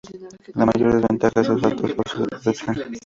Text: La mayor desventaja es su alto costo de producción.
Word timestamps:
La 0.55 0.65
mayor 0.65 0.93
desventaja 0.95 1.41
es 1.41 1.45
su 1.45 1.53
alto 1.63 1.83
costo 1.95 2.23
de 2.23 2.27
producción. 2.29 2.75